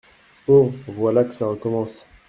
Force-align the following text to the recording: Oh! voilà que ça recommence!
Oh! 0.47 0.71
voilà 0.87 1.25
que 1.25 1.35
ça 1.35 1.45
recommence! 1.45 2.07